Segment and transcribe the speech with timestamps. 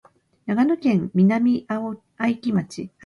[0.47, 1.95] 長野県南相
[2.41, 2.67] 木村